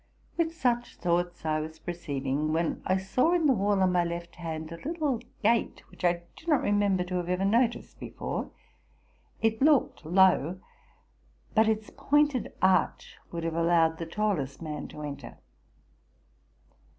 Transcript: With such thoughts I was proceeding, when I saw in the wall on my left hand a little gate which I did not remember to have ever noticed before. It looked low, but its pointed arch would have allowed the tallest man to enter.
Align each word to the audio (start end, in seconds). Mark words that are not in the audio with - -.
With 0.35 0.57
such 0.57 0.95
thoughts 0.95 1.45
I 1.45 1.59
was 1.59 1.77
proceeding, 1.77 2.51
when 2.51 2.81
I 2.87 2.97
saw 2.97 3.33
in 3.33 3.45
the 3.45 3.53
wall 3.53 3.83
on 3.83 3.91
my 3.91 4.03
left 4.03 4.37
hand 4.37 4.71
a 4.71 4.77
little 4.77 5.21
gate 5.43 5.83
which 5.91 6.03
I 6.03 6.23
did 6.35 6.47
not 6.47 6.63
remember 6.63 7.03
to 7.03 7.17
have 7.17 7.29
ever 7.29 7.45
noticed 7.45 7.99
before. 7.99 8.49
It 9.43 9.61
looked 9.61 10.03
low, 10.03 10.59
but 11.53 11.67
its 11.69 11.91
pointed 11.95 12.51
arch 12.63 13.19
would 13.31 13.43
have 13.43 13.53
allowed 13.53 13.99
the 13.99 14.07
tallest 14.07 14.59
man 14.59 14.87
to 14.87 15.03
enter. 15.03 15.37